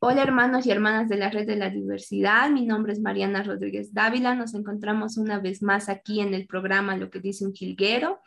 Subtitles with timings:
[0.00, 3.92] Hola hermanos y hermanas de la Red de la Diversidad, mi nombre es Mariana Rodríguez
[3.92, 8.20] Dávila, nos encontramos una vez más aquí en el programa Lo que dice un jilguero.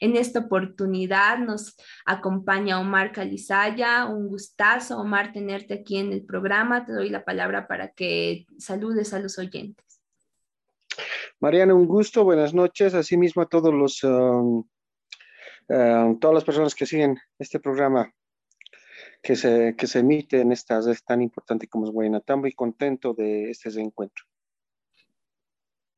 [0.00, 6.84] En esta oportunidad nos acompaña Omar Calizaya, un gustazo Omar tenerte aquí en el programa,
[6.86, 10.00] te doy la palabra para que saludes a los oyentes.
[11.40, 14.64] Mariana, un gusto, buenas noches, asimismo a todos los, um,
[15.70, 18.14] um, todas las personas que siguen este programa
[19.26, 22.20] que se, que se emite en estas es tan importante como es Guayana.
[22.36, 24.24] muy contento de este encuentro.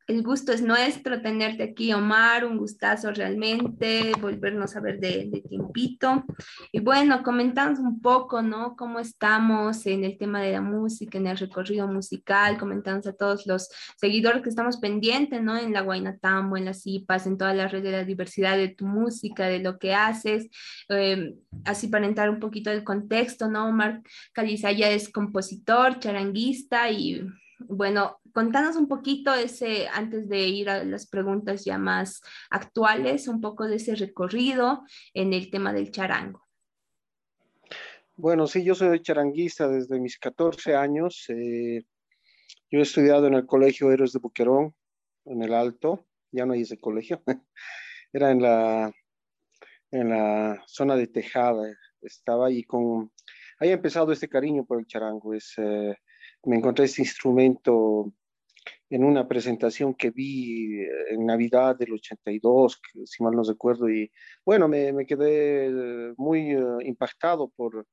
[0.09, 5.43] El gusto es nuestro tenerte aquí, Omar, un gustazo realmente, volvernos a ver de, de
[5.43, 6.25] tiempito.
[6.73, 8.75] Y bueno, comentamos un poco, ¿no?
[8.75, 13.47] Cómo estamos en el tema de la música, en el recorrido musical, comentamos a todos
[13.47, 13.69] los
[13.99, 15.59] seguidores que estamos pendientes, ¿no?
[15.59, 18.87] En la Guaynatambo, en las CIPAS, en todas las redes de la diversidad de tu
[18.87, 20.49] música, de lo que haces.
[20.88, 21.35] Eh,
[21.66, 23.69] así para entrar un poquito del contexto, ¿no?
[23.69, 24.01] Omar
[24.33, 31.09] Calizaya es compositor, charanguista y bueno, contanos un poquito ese, antes de ir a las
[31.09, 36.46] preguntas ya más actuales, un poco de ese recorrido en el tema del charango.
[38.15, 41.24] Bueno, sí, yo soy charanguista desde mis 14 años.
[41.30, 41.82] Eh,
[42.71, 44.73] yo he estudiado en el Colegio Héroes de Buquerón,
[45.24, 47.20] en el Alto, ya no hay ese colegio,
[48.13, 48.93] era en la,
[49.91, 53.10] en la zona de Tejada, estaba ahí con,
[53.59, 55.96] ahí ha empezado este cariño por el charango, es, eh,
[56.45, 58.13] me encontré este instrumento
[58.91, 64.11] en una presentación que vi eh, en Navidad del 82, si mal no recuerdo, y
[64.44, 67.87] bueno, me, me quedé muy eh, impactado por,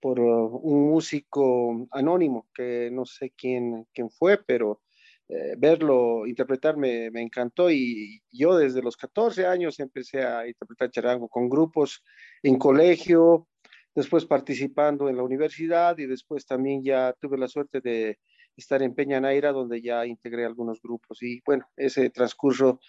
[0.00, 4.82] por uh, un músico anónimo, que no sé quién, quién fue, pero
[5.28, 10.90] eh, verlo interpretar me, me, encantó y yo desde los 14 años empecé a interpretar
[10.90, 12.04] charango con grupos
[12.42, 13.48] en colegio,
[13.94, 18.18] después participando en la universidad y después también ya tuve la suerte de
[18.56, 21.22] estar en Peña Naira, donde ya integré algunos grupos.
[21.22, 22.80] Y bueno, ese transcurso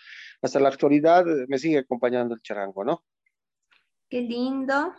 [0.41, 3.03] hasta la actualidad me sigue acompañando el charango, ¿no?
[4.09, 4.93] Qué lindo.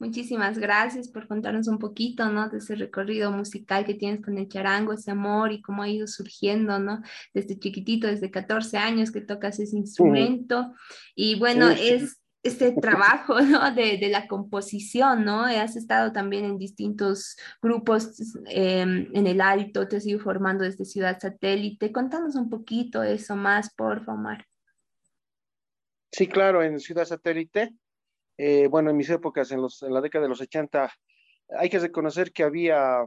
[0.00, 2.48] Muchísimas gracias por contarnos un poquito, ¿no?
[2.48, 6.06] De ese recorrido musical que tienes con el charango, ese amor y cómo ha ido
[6.06, 7.02] surgiendo, ¿no?
[7.34, 10.72] Desde chiquitito, desde 14 años que tocas ese instrumento.
[11.14, 13.72] Y bueno, es este trabajo ¿no?
[13.74, 15.44] de, de, la composición, ¿no?
[15.44, 20.84] Has estado también en distintos grupos em, en el Alto, te has ido formando desde
[20.84, 21.92] Ciudad Satélite.
[21.92, 24.44] Contanos un poquito eso más, por favor.
[26.12, 27.72] Sí, claro, en Ciudad Satélite,
[28.36, 30.90] eh, bueno, en mis épocas, en, los, en, la década de los 80,
[31.58, 33.06] hay que reconocer que había,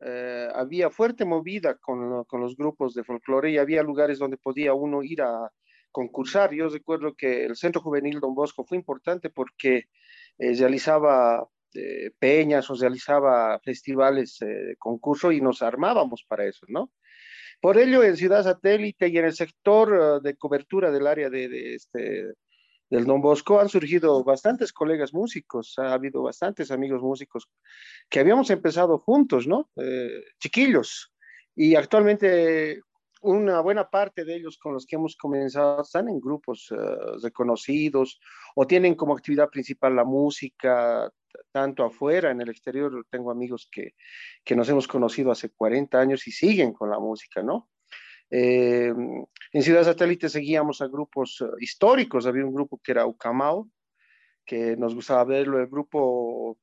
[0.00, 4.74] eh, había fuerte movida con, con los grupos de folclore y había lugares donde podía
[4.74, 5.52] uno ir a,
[5.96, 6.52] concursar.
[6.52, 9.84] Yo recuerdo que el Centro Juvenil Don Bosco fue importante porque
[10.36, 16.66] eh, realizaba eh, peñas o realizaba festivales eh, de concurso y nos armábamos para eso,
[16.68, 16.90] ¿no?
[17.62, 22.34] Por ello, en Ciudad Satélite y en el sector de cobertura del área de, este,
[22.90, 27.48] del Don Bosco han surgido bastantes colegas músicos, ha habido bastantes amigos músicos
[28.10, 29.70] que habíamos empezado juntos, ¿no?
[30.38, 31.10] chiquillos.
[31.54, 32.82] Y actualmente
[33.22, 36.76] una buena parte de ellos con los que hemos comenzado están en grupos eh,
[37.22, 38.20] reconocidos
[38.54, 41.10] o tienen como actividad principal la música,
[41.52, 43.06] tanto afuera, en el exterior.
[43.10, 43.94] Tengo amigos que,
[44.44, 47.68] que nos hemos conocido hace 40 años y siguen con la música, ¿no?
[48.30, 48.92] Eh,
[49.52, 53.68] en Ciudad Satélite seguíamos a grupos eh, históricos, había un grupo que era Ucamao,
[54.44, 56.58] que nos gustaba verlo, el grupo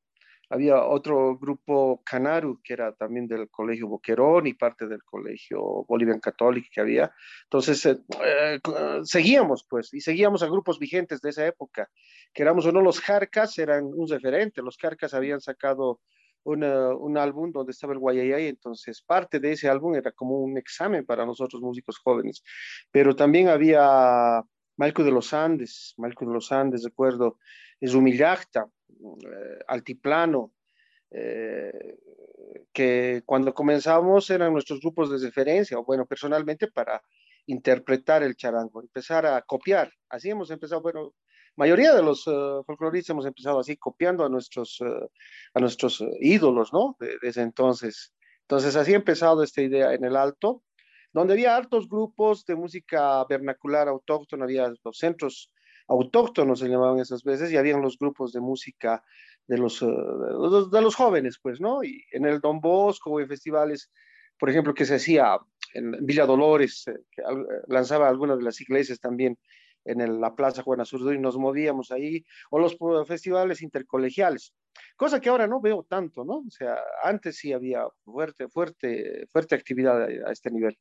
[0.49, 6.19] había otro grupo Canaru, que era también del Colegio Boquerón y parte del Colegio Bolivian
[6.19, 7.13] Católico que había.
[7.45, 8.59] Entonces, eh, eh,
[9.03, 11.89] seguíamos, pues, y seguíamos a grupos vigentes de esa época,
[12.33, 16.01] que éramos uno, los Jarcas eran un referente, los Jarcas habían sacado
[16.45, 21.05] un álbum donde estaba el Guayayay, entonces parte de ese álbum era como un examen
[21.05, 22.43] para nosotros músicos jóvenes,
[22.91, 24.43] pero también había
[24.75, 27.37] Malco de los Andes, Malco de los Andes, recuerdo,
[27.85, 28.69] Zumillacta, eh,
[29.67, 30.53] altiplano,
[31.11, 31.97] eh,
[32.71, 37.01] que cuando comenzamos eran nuestros grupos de referencia, o bueno, personalmente para
[37.45, 39.91] interpretar el charango, empezar a copiar.
[40.09, 41.13] Así hemos empezado, bueno,
[41.55, 44.79] mayoría de los uh, folcloristas hemos empezado así, copiando a nuestros,
[45.53, 46.97] a nuestros ídolos, ¿no?
[47.21, 48.13] desde entonces.
[48.41, 50.63] Entonces, así ha empezado esta idea en el alto,
[51.13, 55.52] donde había altos grupos de música vernacular autóctona, había los centros
[55.87, 59.03] autóctonos se llamaban esas veces, y habían los grupos de música
[59.47, 61.83] de los, eh, de los, jóvenes, pues, ¿no?
[61.83, 63.91] Y en el Don Bosco, en festivales,
[64.39, 65.37] por ejemplo, que se hacía
[65.73, 67.21] en Villa Dolores, eh, que
[67.67, 69.37] lanzaba algunas de las iglesias también
[69.85, 74.53] en la Plaza Juana Azurduy, nos movíamos ahí, o los festivales intercolegiales.
[74.95, 76.43] cosa que ahora no veo tanto, ¿no?
[76.47, 80.77] O sea, antes sí había fuerte, fuerte, fuerte actividad a este nivel.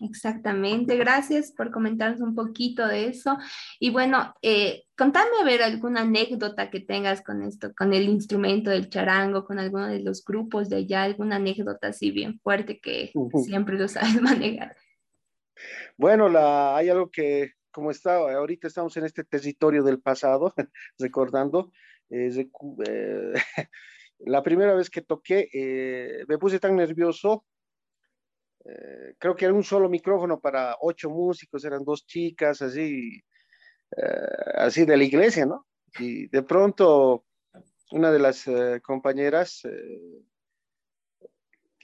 [0.00, 3.38] Exactamente, gracias por comentarnos un poquito de eso.
[3.78, 8.70] Y bueno, eh, contame a ver alguna anécdota que tengas con esto, con el instrumento
[8.70, 13.12] del charango, con alguno de los grupos de allá, alguna anécdota así bien fuerte que
[13.44, 14.76] siempre lo sabes manejar.
[15.96, 20.52] Bueno, la, hay algo que, como está, ahorita estamos en este territorio del pasado,
[20.98, 21.70] recordando,
[22.10, 22.44] eh,
[24.18, 27.44] la primera vez que toqué, eh, me puse tan nervioso
[28.64, 33.22] eh, creo que era un solo micrófono para ocho músicos, eran dos chicas, así,
[33.96, 35.66] eh, así de la iglesia, ¿no?
[35.98, 37.24] Y de pronto
[37.92, 39.62] una de las eh, compañeras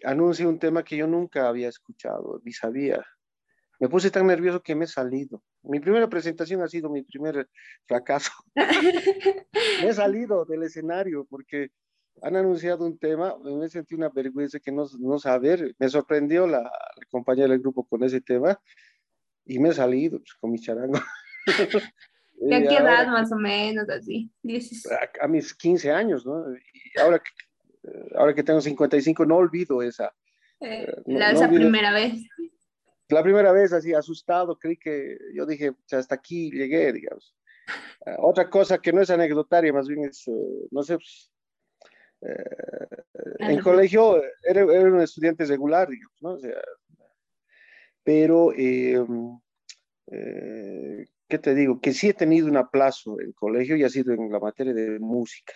[0.04, 3.04] anuncia un tema que yo nunca había escuchado, ni sabía.
[3.78, 5.42] Me puse tan nervioso que me he salido.
[5.62, 7.48] Mi primera presentación ha sido mi primer
[7.86, 8.32] fracaso.
[8.54, 11.70] me he salido del escenario porque
[12.22, 16.62] han anunciado un tema, me sentí una vergüenza que no, no saber, me sorprendió la,
[16.62, 18.60] la, compañera del grupo con ese tema
[19.44, 20.98] y me he salido pues, con mi charango.
[22.40, 24.30] ¿De qué edad más o menos así?
[24.90, 26.44] A, a, mis 15 años, ¿no?
[26.54, 27.30] Y ahora que,
[28.16, 30.06] ahora que tengo 55 no olvido esa.
[30.60, 32.14] Eh, eh la, esa primera vez.
[33.08, 37.34] La primera vez así asustado, creí que yo dije, hasta aquí llegué, digamos.
[38.06, 41.30] Uh, otra cosa que no es anecdotaria, más bien es, uh, no sé, pues,
[42.22, 43.02] eh,
[43.38, 46.32] en colegio era, era, un estudiante regular, digamos, ¿no?
[46.32, 46.60] O sea,
[48.02, 48.98] pero, eh,
[50.10, 51.80] eh, ¿qué te digo?
[51.80, 54.98] Que sí he tenido un aplazo en colegio y ha sido en la materia de
[54.98, 55.52] música.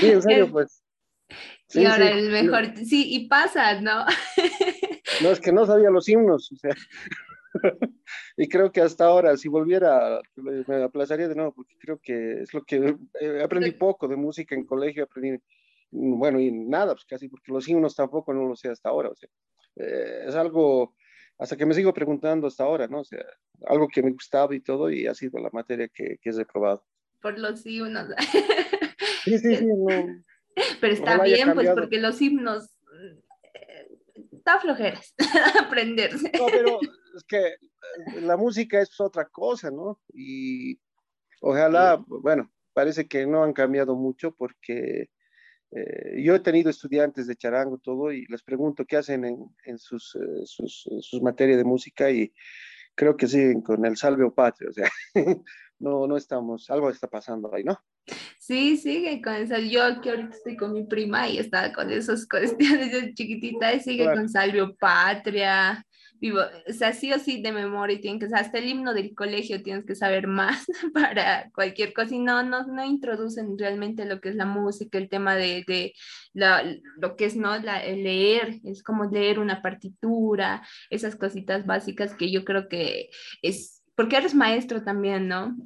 [0.00, 0.82] sí, en serio, pues.
[1.68, 4.04] Sí, y ahora sí, el mejor, sí, y pasa, ¿no?
[5.22, 6.74] no, es que no sabía los himnos, o sea.
[8.36, 12.54] y creo que hasta ahora, si volviera, me aplazaría de nuevo, porque creo que es
[12.54, 15.42] lo que eh, aprendí poco de música en colegio, aprendí,
[15.90, 19.14] bueno, y nada, pues casi, porque los himnos tampoco no lo sé hasta ahora, o
[19.14, 19.28] sea,
[19.76, 20.94] eh, es algo,
[21.38, 23.00] hasta que me sigo preguntando hasta ahora, ¿no?
[23.00, 23.24] O sea,
[23.66, 26.84] algo que me gustaba y todo, y ha sido la materia que, que he reprobado.
[27.20, 28.08] Por los himnos.
[29.24, 30.24] sí, sí, sí, no.
[30.80, 32.70] Pero está bien, pues, porque los himnos
[34.40, 35.14] está flojeras
[35.60, 36.32] aprenderse.
[36.38, 36.78] No, pero
[37.16, 40.00] es que eh, la música es otra cosa, ¿no?
[40.12, 40.78] Y
[41.40, 45.10] ojalá, bueno, parece que no han cambiado mucho porque
[45.70, 49.78] eh, yo he tenido estudiantes de charango todo y les pregunto qué hacen en, en
[49.78, 52.32] sus, eh, sus, sus, materias de música y
[52.94, 54.90] creo que siguen con el salve o patria, o sea,
[55.78, 57.78] no, no estamos, algo está pasando ahí, ¿no?
[58.38, 59.58] Sí, sigue con eso.
[59.58, 63.80] Yo que ahorita estoy con mi prima y estaba con esas cuestiones de chiquitita y
[63.80, 65.84] sigue con Salvio Patria.
[66.18, 69.62] Vivo, o sea, sí o sí de memoria tienen que hasta el himno del colegio
[69.62, 74.28] tienes que saber más para cualquier cosa y no, no, no introducen realmente lo que
[74.30, 75.94] es la música, el tema de, de
[76.34, 76.62] la,
[76.98, 82.14] lo que es no la, el leer, es como leer una partitura, esas cositas básicas
[82.14, 83.10] que yo creo que
[83.40, 85.56] es, porque eres maestro también, ¿no?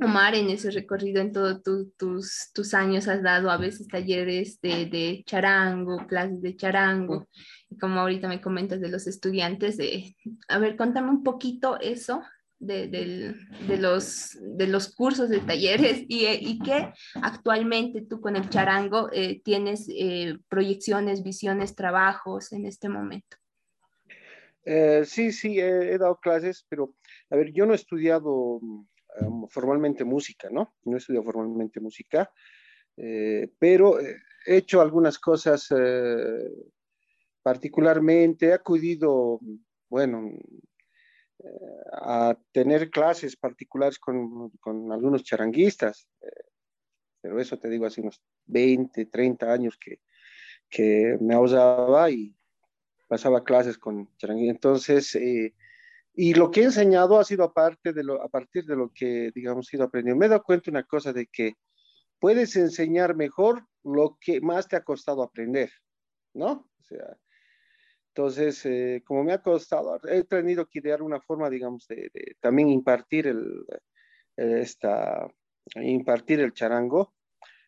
[0.00, 4.60] Omar, en ese recorrido, en todos tu, tus, tus años has dado a veces talleres
[4.60, 7.28] de, de, charango, clases de charango,
[7.70, 10.14] y como ahorita me comentas de los estudiantes, de,
[10.48, 12.22] a ver, contame un poquito eso
[12.58, 13.34] de, de,
[13.66, 19.10] de los, de los cursos de talleres y, y que actualmente tú con el charango
[19.12, 23.36] eh, tienes eh, proyecciones, visiones, trabajos en este momento.
[24.64, 26.94] Eh, sí, sí, he, he dado clases, pero
[27.30, 28.60] a ver, yo no he estudiado
[29.20, 30.74] um, formalmente música, ¿no?
[30.84, 32.30] No he estudiado formalmente música,
[32.96, 34.16] eh, pero he
[34.46, 36.50] hecho algunas cosas eh,
[37.42, 39.40] particularmente, he acudido,
[39.88, 40.30] bueno,
[41.38, 41.48] eh,
[41.92, 46.08] a tener clases particulares con, con algunos charanguistas,
[47.20, 50.00] pero eso te digo hace unos 20, 30 años que,
[50.68, 52.34] que me ausaba y
[53.06, 54.56] pasaba clases con charanguistas.
[54.56, 55.54] Entonces, eh,
[56.14, 59.30] y lo que he enseñado ha sido aparte de lo, a partir de lo que,
[59.34, 60.18] digamos, he ido aprendiendo.
[60.18, 61.54] Me he dado cuenta una cosa de que
[62.18, 65.70] puedes enseñar mejor lo que más te ha costado aprender,
[66.34, 66.70] ¿no?
[66.80, 67.16] O sea,
[68.08, 72.36] entonces, eh, como me ha costado, he tenido que idear una forma, digamos, de, de
[72.40, 73.64] también impartir el,
[74.36, 75.26] esta,
[75.76, 77.14] impartir el charango,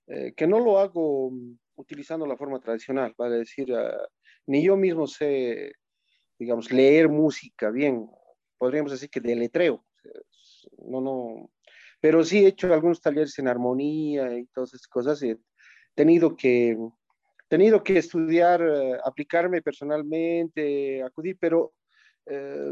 [0.06, 1.32] eh, que no lo hago
[1.76, 4.06] utilizando la forma tradicional, vale decir, uh,
[4.46, 5.72] ni yo mismo sé,
[6.38, 8.08] digamos, leer música bien,
[8.58, 9.84] podríamos decir que de letreo.
[10.78, 11.50] No, no,
[12.00, 15.23] pero sí he hecho algunos talleres en armonía y todas esas cosas.
[15.23, 15.38] He
[15.94, 16.76] tenido que,
[17.49, 21.73] tenido que estudiar, eh, aplicarme personalmente, acudir, pero
[22.26, 22.70] eh,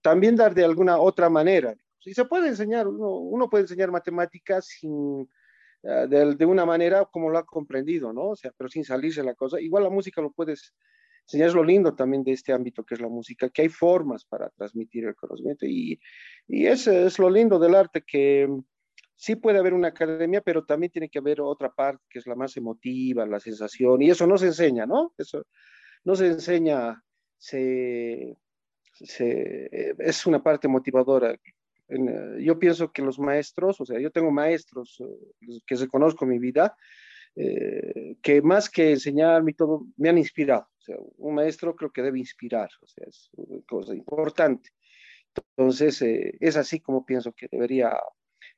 [0.00, 1.74] también dar de alguna otra manera.
[2.04, 5.28] Y se puede enseñar, uno, puede enseñar matemáticas sin,
[5.84, 8.30] ah, de, una manera como lo ha comprendido, ¿no?
[8.30, 9.60] O sea, pero sin salirse la cosa.
[9.60, 10.74] Igual la música lo puedes
[11.28, 14.24] enseñar, es lo lindo también de este ámbito que es la música, que hay formas
[14.24, 16.00] para transmitir el conocimiento y,
[16.46, 18.48] y eso es lo lindo del arte, que
[19.14, 22.36] sí puede haber una academia, pero también tiene que haber otra parte que es la
[22.36, 25.12] más emotiva, la sensación, y eso no se enseña, ¿no?
[25.18, 25.44] Eso
[26.04, 27.02] no se enseña,
[27.36, 28.36] se,
[29.00, 31.36] es una parte motivadora.
[32.38, 36.30] yo pienso que los maestros, o sea, yo tengo maestros eh, que se conozco en
[36.30, 36.76] mi vida,
[37.40, 40.66] eh, que más que enseñarme todo, me han inspirado.
[41.18, 44.70] Un maestro creo que debe inspirar, o sea, es una cosa importante.
[45.56, 47.92] Entonces, eh, es así como pienso que debería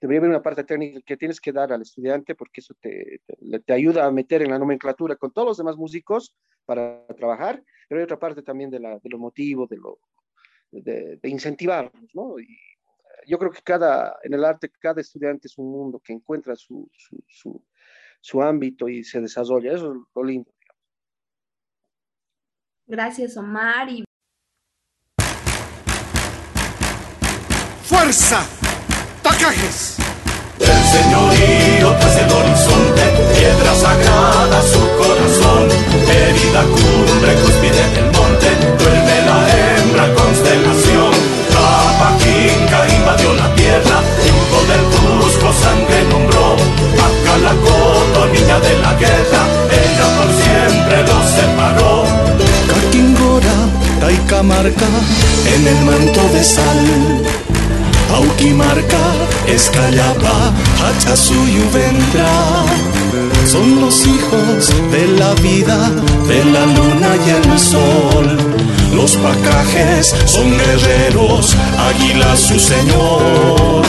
[0.01, 3.21] debería haber una parte técnica que tienes que dar al estudiante porque eso te,
[3.67, 6.35] te, ayuda a meter en la nomenclatura con todos los demás músicos
[6.65, 9.99] para trabajar, pero hay otra parte también de, la, de lo motivo, de, lo,
[10.71, 11.93] de, de incentivarlos.
[12.41, 12.57] Y
[13.27, 16.91] yo creo que cada, en el arte, cada estudiante es un mundo que encuentra su,
[18.21, 20.51] su ámbito y se desarrolla, eso es lo lindo.
[22.87, 23.89] Gracias, Omar.
[23.89, 24.05] Y...
[27.85, 28.47] ¡Fuerza!
[29.23, 29.97] Pacajes.
[30.59, 33.03] El señorío tras el horizonte,
[33.35, 35.69] piedra sagrada su corazón,
[36.09, 38.49] herida cumbre, cúspide del monte,
[48.59, 52.05] de la guerra, ella por siempre los separó.
[52.71, 53.57] Caquingora,
[54.01, 54.89] Taicamarca,
[55.55, 57.21] en el manto de sal
[58.15, 58.99] Auquimarca,
[59.47, 62.65] Escayapa, Hachasuyu vendrá.
[63.47, 65.91] Son los hijos de la vida,
[66.27, 68.37] de la luna y el sol.
[68.95, 73.85] Los pacajes son guerreros, águila su señor.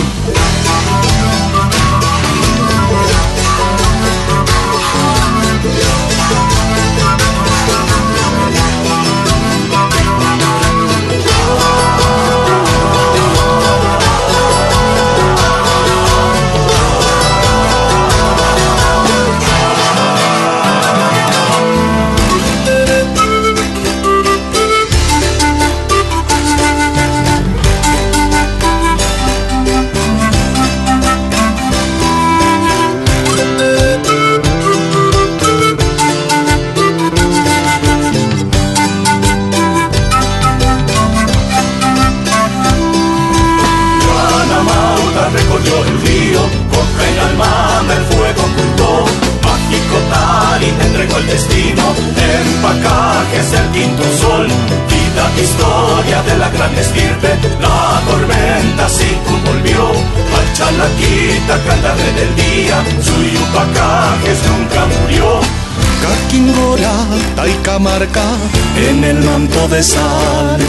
[68.77, 70.59] En el manto de sal.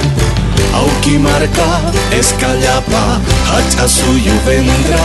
[0.74, 4.98] Auquimarca, Escayapa, Hachasuyu vendrá.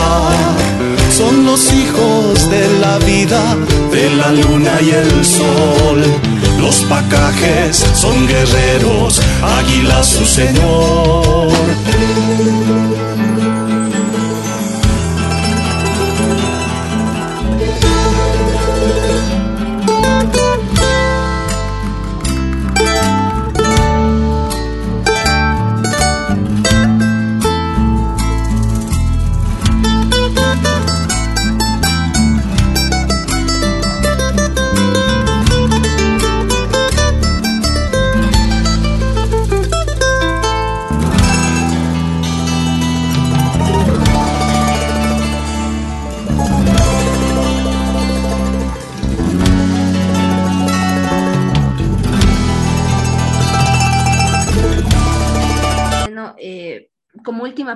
[1.11, 3.41] Son los hijos de la vida,
[3.91, 6.01] de la luna y el sol.
[6.61, 11.51] Los pacajes son guerreros, águila su señor.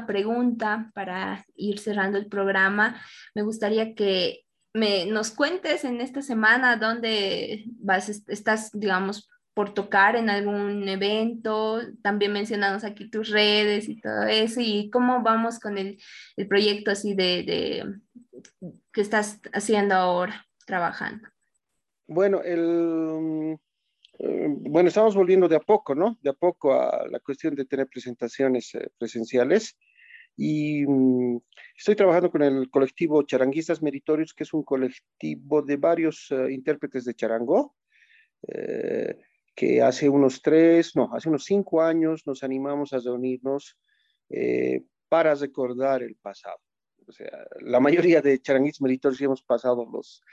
[0.08, 3.02] Pregunta para ir cerrando el programa.
[3.36, 4.42] Me gustaría que
[4.74, 11.82] me, nos cuentes en esta semana dónde vas, estás, digamos, por tocar en algún evento.
[12.02, 14.62] También mencionamos aquí tus redes y todo eso.
[14.62, 15.98] Y cómo vamos con el,
[16.38, 17.96] el proyecto así de, de
[18.92, 21.28] que estás haciendo ahora, trabajando.
[22.08, 23.58] Bueno, el,
[24.24, 26.18] bueno, estamos volviendo de a poco, ¿no?
[26.22, 29.78] De a poco a la cuestión de tener presentaciones eh, presenciales.
[30.38, 31.38] Y mm,
[31.78, 37.06] estoy trabajando con el colectivo Charanguistas Meritorios, que es un colectivo de varios eh, intérpretes
[37.06, 37.76] de charango,
[38.48, 39.18] eh,
[39.56, 43.78] que hace unos tres, no, hace unos cinco años nos animamos a reunirnos
[44.30, 46.60] eh, para recordar el pasado.
[47.08, 50.24] O sea, la mayoría de charanguistas meritorios hemos pasado los,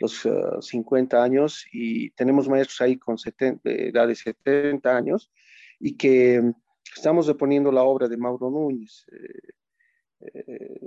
[0.00, 0.28] los
[0.60, 5.30] 50 uh, años y tenemos maestros ahí con 70, de edad de 70 años
[5.78, 6.42] y que
[6.94, 9.06] estamos reponiendo la obra de Mauro Núñez.
[9.12, 10.78] Eh, eh,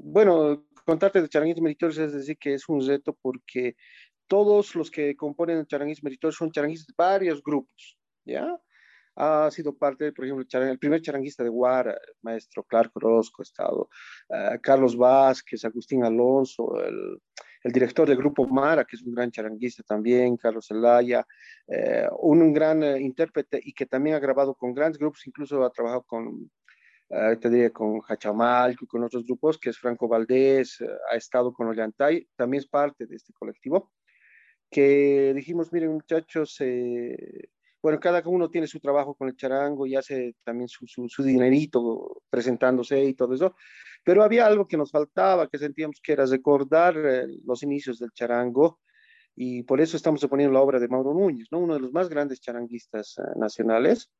[0.00, 3.76] bueno, contarte de charanguistas meritorios es decir que es un reto porque
[4.26, 8.58] todos los que componen el charanguismo meritorios son charanguistas de varios grupos, ¿ya?
[9.16, 13.88] ha sido parte, por ejemplo, el primer charanguista de Guara, el maestro Clark Orozco, estado
[14.30, 17.20] uh, Carlos Vázquez, Agustín Alonso, el,
[17.62, 21.26] el, director del grupo Mara, que es un gran charanguista también, Carlos Zelaya,
[21.66, 25.64] eh, un, un, gran uh, intérprete y que también ha grabado con grandes grupos, incluso
[25.64, 26.50] ha trabajado con,
[27.08, 31.68] uh, te diría, con Hachamalco con otros grupos, que es Franco Valdés, ha estado con
[31.68, 33.92] Ollantay, también es parte de este colectivo,
[34.72, 37.50] que dijimos, miren muchachos, eh,
[37.82, 42.22] bueno, cada uno tiene su trabajo con el charango y hace también su, su, dinerito
[42.30, 43.56] presentándose y todo eso,
[44.04, 48.12] pero había algo que nos faltaba, que sentíamos que era recordar eh, los inicios del
[48.12, 48.78] charango
[49.34, 51.58] y por eso estamos poniendo la obra de Mauro Núñez, ¿no?
[51.58, 54.10] uno de los más grandes charanguistas uh, nacionales,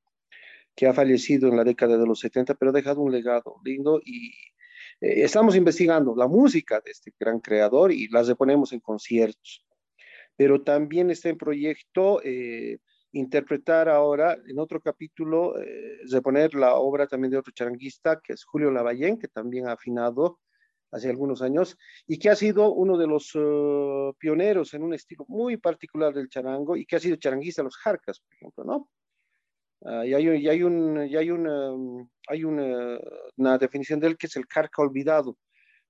[0.74, 4.00] que ha fallecido en la década de los 70, pero ha dejado un legado lindo
[4.04, 4.30] y
[5.00, 9.64] eh, estamos investigando la música de este gran creador y las reponemos en conciertos.
[10.34, 12.20] Pero también está en proyecto...
[13.12, 18.34] Eh, interpretar ahora en otro capítulo, eh, reponer la obra también de otro charanguista, que
[18.34, 20.40] es Julio Lavallén, que también ha afinado
[20.90, 25.24] hace algunos años y que ha sido uno de los uh, pioneros en un estilo
[25.26, 28.88] muy particular del charango y que ha sido charanguista los jarcas, por ejemplo, ¿no?
[30.04, 31.72] Y hay, y hay, un, y hay, una,
[32.28, 33.00] hay una,
[33.36, 35.36] una, definición de él que es el jarca olvidado,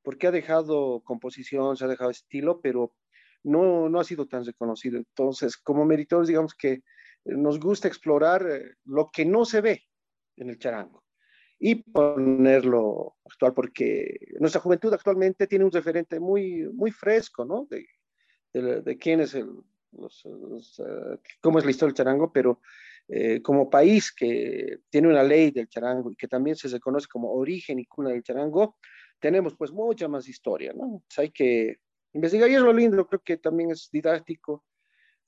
[0.03, 2.95] porque ha dejado composición, se ha dejado estilo, pero
[3.43, 4.97] no, no ha sido tan reconocido.
[4.97, 6.83] Entonces, como meritores, digamos que
[7.25, 9.83] nos gusta explorar eh, lo que no se ve
[10.37, 11.05] en el charango
[11.59, 17.69] y ponerlo actual, porque nuestra juventud actualmente tiene un referente muy, muy fresco, ¿no?
[17.71, 17.87] De,
[18.83, 19.49] de, quién es el,
[19.93, 22.61] los, uh, cómo es la historia del charango, pero
[23.09, 27.33] eh, como país que tiene una ley del charango y que también se reconoce como
[27.33, 28.77] origen y cuna del charango,
[29.21, 30.85] tenemos pues mucha más historia, ¿no?
[30.85, 31.77] Entonces hay que
[32.13, 34.65] investigar y es lo lindo, creo que también es didáctico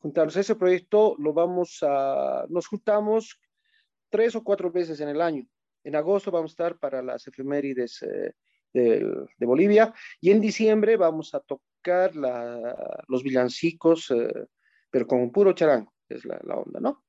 [0.04, 0.36] juntarnos.
[0.36, 3.40] Ese proyecto lo vamos a, nos juntamos
[4.10, 5.46] tres o cuatro veces en el año.
[5.82, 8.34] En agosto vamos a estar para las efemérides eh,
[8.74, 14.46] de, de, Bolivia y en diciembre vamos a tocar la, los villancicos, eh,
[14.90, 17.02] pero con un puro charango, es la, la, onda, ¿no?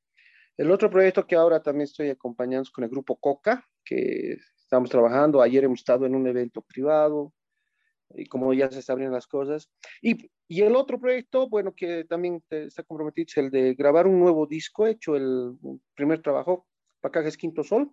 [0.55, 4.89] El otro proyecto que ahora también estoy acompañando es con el grupo Coca, que estamos
[4.89, 5.41] trabajando.
[5.41, 7.33] Ayer hemos estado en un evento privado,
[8.11, 9.69] y como ya se están abriendo las cosas.
[10.01, 14.19] Y, y, el otro proyecto, bueno, que también está comprometido es el de grabar un
[14.19, 15.57] nuevo disco, he hecho el
[15.95, 16.67] primer trabajo,
[17.01, 17.91] Pacajes Quinto Sol,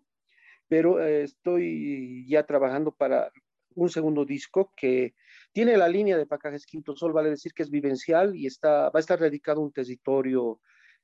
[0.68, 3.30] pero eh, estoy ya trabajando para
[3.74, 5.14] un segundo disco que
[5.52, 8.98] tiene la línea de Pacajes Quinto Sol, vale decir que es vivencial y está, va
[8.98, 10.60] a estar dedicado a un territorio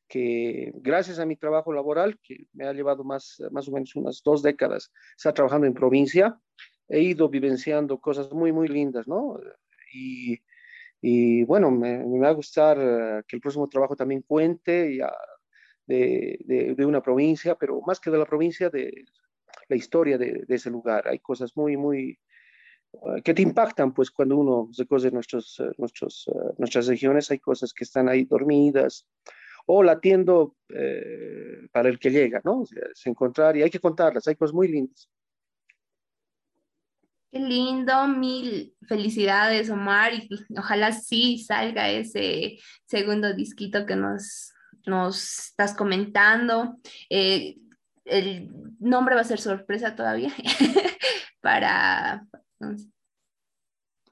[0.09, 4.23] que gracias a mi trabajo laboral, que me ha llevado más, más o menos unas
[4.25, 6.41] dos décadas, está trabajando en provincia,
[6.89, 9.39] he ido vivenciando cosas muy, muy lindas, ¿no?
[9.93, 10.41] Y,
[11.01, 15.13] y bueno, me, va a gustar eh, que el próximo trabajo también cuente ya
[15.87, 19.05] de, de, una provincia, pero más que de la provincia, de
[19.69, 21.09] la historia de, ese lugar.
[21.09, 22.19] Hay cosas muy, muy,
[22.93, 27.73] uh, que te impactan, pues cuando uno recorre nuestros, uh, nuestros, nuestras regiones, hay cosas
[27.73, 29.07] que están ahí dormidas
[29.71, 32.63] o latiendo eh, para el que llega, ¿no?
[32.63, 35.11] O sea, es encontrar y hay que contarlas, hay cosas muy lindas.
[37.31, 44.55] Qué lindo, mil felicidades, Omar, y ojalá sí salga ese segundo disquito que nos,
[44.87, 46.79] nos estás comentando.
[47.11, 47.59] Eh,
[48.07, 50.33] el nombre va a ser sorpresa todavía
[51.43, 52.27] para...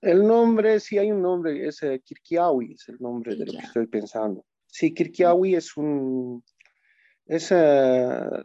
[0.03, 3.67] El nombre, sí hay un nombre, es eh, Kirkiawi, es el nombre de lo que
[3.67, 4.45] estoy pensando.
[4.67, 6.45] Sí, Kirkiawi es un...
[7.25, 8.45] Es, uh,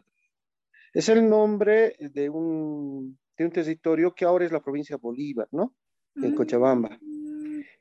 [0.94, 5.76] es el nombre de un un territorio que ahora es la provincia de Bolívar, ¿no?
[6.16, 7.00] En Cochabamba.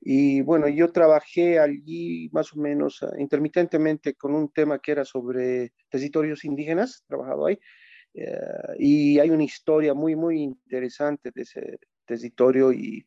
[0.01, 5.05] Y bueno, yo trabajé allí más o menos uh, intermitentemente con un tema que era
[5.05, 7.59] sobre territorios indígenas, trabajado ahí.
[8.15, 13.07] Uh, y hay una historia muy, muy interesante de ese territorio y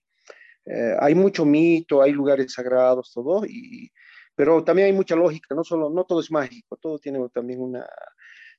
[0.66, 3.92] uh, hay mucho mito, hay lugares sagrados, todo, y,
[4.36, 7.86] pero también hay mucha lógica, no solo, no todo es mágico, todo tiene también una,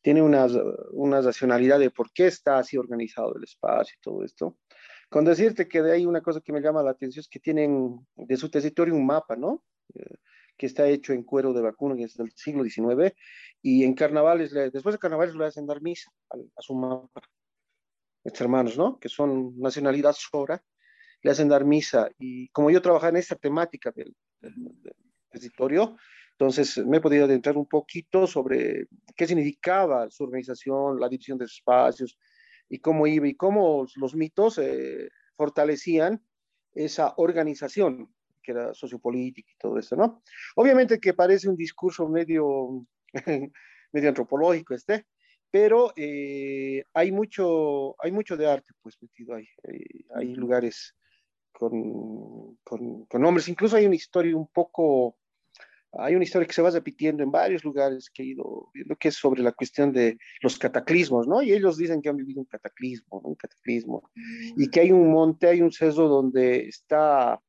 [0.05, 0.47] tiene una,
[0.91, 4.59] una racionalidad de por qué está así organizado el espacio y todo esto.
[5.09, 8.07] Con decirte que de ahí una cosa que me llama la atención es que tienen
[8.15, 9.65] de su territorio un mapa, ¿no?
[9.95, 10.17] Eh,
[10.59, 13.17] que está hecho en cuero de vacuno desde el siglo XIX
[13.63, 17.23] y en carnavales, después de carnavales le hacen dar misa a, a su mapa.
[18.23, 18.99] estos hermanos, ¿no?
[18.99, 20.63] Que son nacionalidad sora,
[21.23, 22.11] le hacen dar misa.
[22.19, 24.15] Y como yo trabajaba en esta temática del,
[25.31, 25.97] territorio,
[26.39, 31.45] entonces me he podido adentrar un poquito sobre qué significaba su organización, la división de
[31.45, 32.19] espacios
[32.69, 36.23] y cómo iba y cómo los mitos eh, fortalecían
[36.73, 40.23] esa organización que era sociopolítica y todo eso, ¿no?
[40.57, 42.87] Obviamente que parece un discurso medio,
[43.93, 45.07] medio antropológico este,
[45.55, 49.47] pero eh, hay, mucho, hay mucho de arte pues metido ahí.
[50.17, 50.97] Hay, lugares
[51.53, 55.17] con, con, con, nombres, incluso hay una historia un poco,
[55.99, 59.09] hay una historia que se va repitiendo en varios lugares que he ido viendo, que
[59.09, 61.43] es sobre la cuestión de los cataclismos, ¿no?
[61.43, 63.31] Y ellos dicen que han vivido un cataclismo, ¿no?
[63.31, 64.11] un cataclismo,
[64.57, 67.41] y que hay un monte, hay un ceso donde está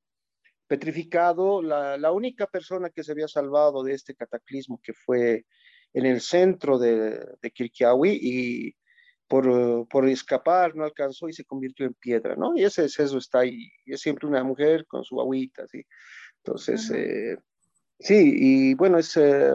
[0.67, 1.61] petrificado.
[1.61, 5.45] La, la, única persona que se había salvado de este cataclismo, que fue
[5.93, 8.75] en el centro de, de Kirkiawi, y
[9.27, 12.55] por, por, escapar no alcanzó y se convirtió en piedra, ¿no?
[12.55, 13.69] Y ese eso está ahí.
[13.85, 15.83] Y es siempre una mujer con su agüita, ¿sí?
[16.43, 17.37] Entonces, eh,
[17.99, 19.51] sí, y bueno, es, eh,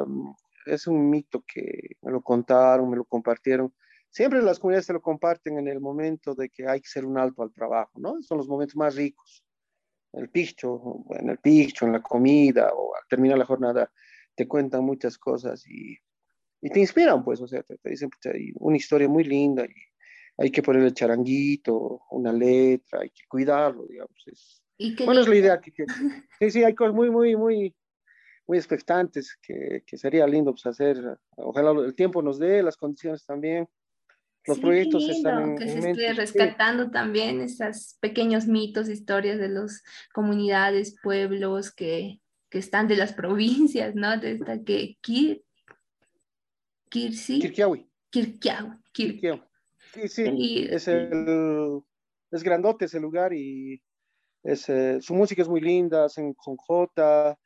[0.67, 3.73] es un mito que me lo contaron, me lo compartieron.
[4.11, 7.19] Siempre las comunidades se lo comparten en el momento de que hay que hacer un
[7.19, 8.21] alto al trabajo, ¿no?
[8.23, 9.45] Son los momentos más ricos
[10.13, 13.91] el picho, en el picho, en la comida o al terminar la jornada,
[14.35, 15.97] te cuentan muchas cosas y,
[16.61, 19.75] y te inspiran, pues, o sea, te, dicen pues, hay una historia muy linda y
[20.39, 24.17] hay que ponerle charanguito, una letra, hay que cuidarlo, digamos.
[24.27, 24.63] Es,
[25.05, 25.73] bueno, es la idea que,
[26.39, 27.75] sí, sí, hay cosas muy, muy, muy,
[28.51, 30.97] muy expectantes que, que sería lindo pues, hacer.
[31.37, 33.69] Ojalá el tiempo nos dé, las condiciones también
[34.45, 40.97] los proyectos están que se esté rescatando también esos pequeños mitos, historias de las comunidades,
[41.01, 44.19] pueblos que, que, están de las provincias, ¿no?
[44.19, 45.45] De esta que Kir,
[46.89, 47.89] Kirsi, Kirkiawi.
[48.11, 48.71] Kirkiawi.
[48.93, 49.43] Kirkiawi.
[49.95, 51.83] Sí, sí, es, el,
[52.33, 53.81] es grandote ese lugar y
[54.43, 57.39] es, eh, su música es muy linda, hacen con J,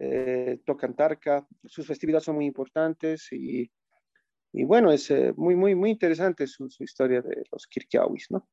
[0.00, 3.70] eh, tocan tarca, sus festividades son muy importantes y
[4.56, 8.48] y bueno, es eh, muy, muy, muy interesante su, su historia de los Kirkiawis, ¿no?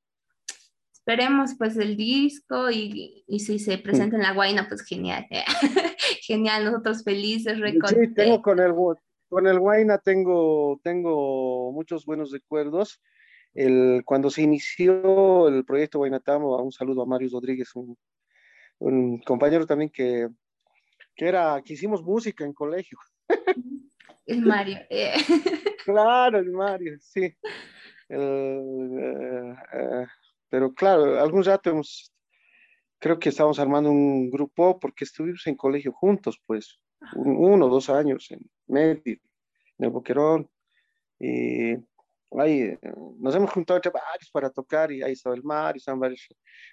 [0.91, 5.27] Esperemos pues el disco y, y si se presenta en la Guaina, pues genial.
[6.23, 7.59] genial, nosotros felices.
[7.87, 8.73] Sí, tengo con el,
[9.29, 12.99] con el Guaina tengo, tengo muchos buenos recuerdos.
[13.53, 17.95] El, cuando se inició el proyecto Guainatamo, un saludo a Mario Rodríguez, un,
[18.79, 20.29] un compañero también que,
[21.15, 22.97] que, era, que hicimos música en colegio.
[24.25, 24.79] El Mario.
[24.89, 25.13] Eh.
[25.83, 27.35] Claro, el Mario, sí.
[28.07, 30.05] Eh, eh,
[30.47, 32.13] pero claro, algún rato hemos,
[32.99, 36.79] creo que estamos armando un grupo porque estuvimos en colegio juntos, pues,
[37.15, 39.17] uno o dos años en medio,
[39.79, 40.51] en el Boquerón.
[41.19, 41.77] Y
[42.39, 42.77] ahí
[43.19, 46.27] nos hemos juntado entre varios para tocar y ahí estaba el Mario, estaban varios.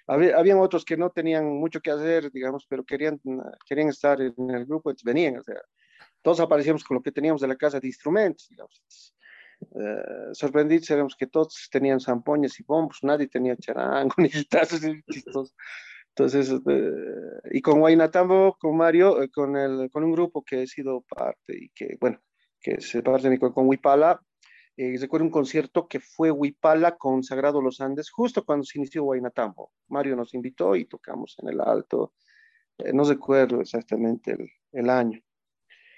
[0.07, 3.19] Había, habían otros que no tenían mucho que hacer, digamos, pero querían,
[3.67, 5.61] querían estar en el grupo, entonces venían, o sea,
[6.21, 9.15] todos aparecíamos con lo que teníamos de la casa de instrumentos, digamos.
[9.61, 14.81] Eh, sorprendidos éramos que todos tenían zampoñas y bombos, nadie tenía charango ni guitarras.
[14.83, 20.67] Entonces, eh, y con Guaynatambo, con Mario, eh, con, el, con un grupo que he
[20.67, 22.19] sido parte y que, bueno,
[22.61, 24.21] que se parte de con Huipala,
[24.81, 29.03] eh, recuerdo un concierto que fue Huipala con Sagrado Los Andes, justo cuando se inició
[29.03, 29.71] Guaynatambo.
[29.89, 32.13] Mario nos invitó y tocamos en el alto,
[32.93, 35.21] no recuerdo exactamente el, el año.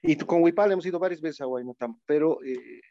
[0.02, 2.82] Y con Huipala hemos ido varias veces a Guaymatambo, pero eh,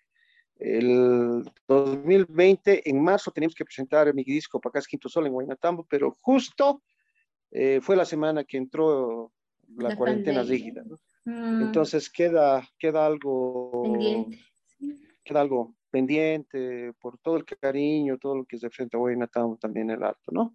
[0.60, 6.14] el 2020, en marzo, teníamos que presentar mi disco Pacas Quinto Sol en Guaymatambo, pero
[6.20, 6.82] justo
[7.50, 9.32] eh, fue la semana que entró
[9.76, 10.84] la, cuarentena rígida.
[11.24, 11.62] Mm.
[11.62, 14.38] Entonces queda, queda algo pendiente.
[15.24, 19.90] Queda algo pendiente por todo el cariño, todo lo que se frente a Guaymatambo también
[19.90, 20.54] el alto, ¿no?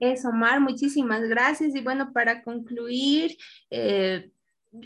[0.00, 1.74] Eso, Omar, muchísimas gracias.
[1.74, 3.36] Y bueno, para concluir,
[3.70, 4.30] eh,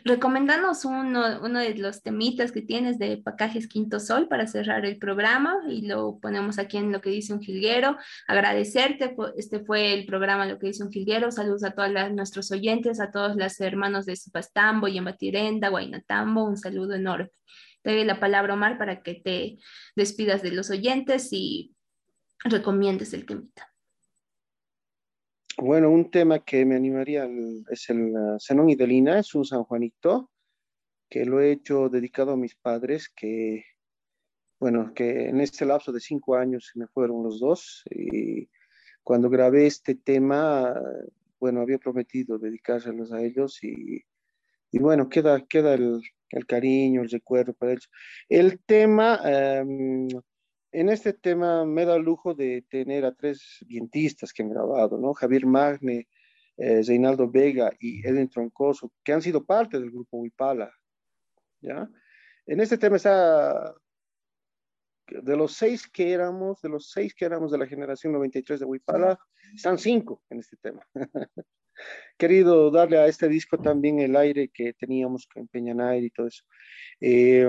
[0.04, 4.98] recomendanos uno, uno de los temitas que tienes de Pacajes Quinto Sol para cerrar el
[4.98, 7.96] programa y lo ponemos aquí en lo que dice un jilguero.
[8.26, 11.30] Agradecerte, este fue el programa Lo que dice un jilguero.
[11.30, 16.94] Saludos a todos nuestros oyentes, a todos los hermanos de Supastambo, Yambatirenda, Guaynatambo, un saludo
[16.94, 17.30] enorme.
[17.82, 19.58] Te doy la palabra, Omar, para que te
[19.96, 21.74] despidas de los oyentes y
[22.44, 23.72] recomiendes el temita.
[25.58, 27.28] Bueno, un tema que me animaría
[27.70, 30.30] es el Zenón y Delina, es un San Juanito
[31.12, 33.66] que lo he hecho dedicado a mis padres, que,
[34.58, 37.82] bueno, que en este lapso de cinco años se me fueron los dos.
[37.90, 38.48] Y
[39.02, 40.74] cuando grabé este tema,
[41.38, 44.02] bueno, había prometido dedicárselos a ellos y,
[44.70, 46.00] y bueno, queda, queda el,
[46.32, 47.90] el, cariño, el recuerdo para ellos.
[48.28, 50.08] El tema, em,
[50.72, 54.98] en este tema me da el lujo de tener a tres vientistas que han grabado,
[54.98, 55.14] ¿no?
[55.14, 56.08] Javier Magne,
[56.56, 60.72] eh, Reinaldo Vega y Edwin Troncoso, que han sido parte del grupo Huipala,
[61.60, 61.88] ¿ya?
[62.46, 63.74] En este tema está,
[65.06, 68.66] de los seis que éramos, de los seis que éramos de la generación 93 de
[68.66, 69.18] Huipala,
[69.54, 70.86] están cinco en este tema.
[72.16, 76.44] Querido darle a este disco también el aire que teníamos con Peñanair y todo eso.
[77.00, 77.46] Eh,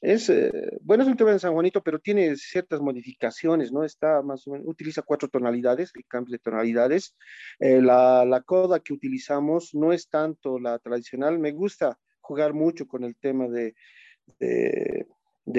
[0.00, 3.84] es, eh, bueno, es un tema de San Juanito, pero tiene ciertas modificaciones, ¿no?
[3.84, 7.16] Está más o menos, utiliza cuatro tonalidades, el cambio de tonalidades.
[7.58, 13.04] Eh, la, coda que utilizamos no es tanto la tradicional, me gusta jugar mucho con
[13.04, 13.74] el tema de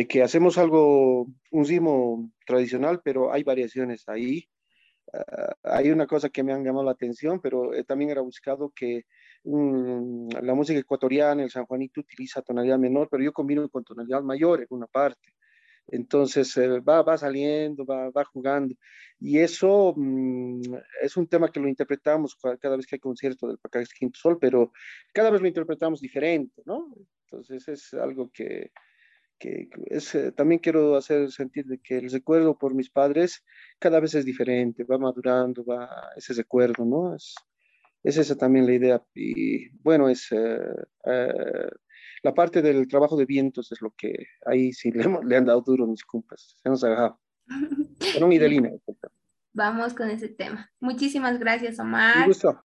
[0.08, 4.48] que hacemos algo, un ritmo tradicional, pero hay variaciones ahí.
[5.14, 8.72] Uh, hay una cosa que me han llamado la atención, pero eh, también era buscado
[8.74, 9.06] que
[9.44, 14.22] um, la música ecuatoriana, el San Juanito utiliza tonalidad menor, pero yo combino con tonalidad
[14.22, 15.34] mayor en una parte.
[15.88, 18.76] Entonces eh, va, va saliendo, va, va jugando.
[19.20, 20.62] Y eso um,
[21.02, 24.38] es un tema que lo interpretamos cada vez que hay concierto del Pacax Quinto Sol,
[24.40, 24.72] pero
[25.14, 26.94] cada vez lo interpretamos diferente, ¿no?
[27.26, 28.72] Entonces es algo que,
[29.42, 33.44] que es, eh, también quiero hacer sentir de que el recuerdo por mis padres
[33.80, 37.16] cada vez es diferente, va madurando, va ese recuerdo, ¿no?
[37.16, 37.36] Es,
[38.04, 39.04] es esa también la idea.
[39.16, 40.60] Y bueno, es eh,
[41.06, 41.70] eh,
[42.22, 44.14] la parte del trabajo de vientos es lo que
[44.46, 47.20] ahí sí le, le han dado duro mis compas, se nos ha dejado.
[48.14, 48.70] Pero un Idelina.
[49.54, 50.72] Vamos con ese tema.
[50.80, 52.18] Muchísimas gracias, Omar.
[52.20, 52.64] Un gusto.